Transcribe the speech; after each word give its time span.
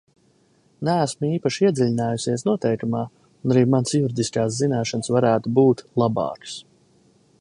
Neesmu 0.87 1.27
īpaši 1.33 1.67
iedziļinājusies 1.67 2.43
noteikumā 2.49 3.01
un 3.19 3.53
arī 3.57 3.63
manas 3.75 3.95
juridiskās 3.99 4.57
zināšanas 4.63 5.13
varētu 5.19 5.53
būt 5.61 5.85
labākas. 6.05 6.57